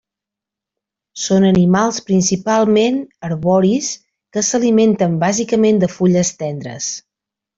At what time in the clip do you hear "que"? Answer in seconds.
4.37-4.45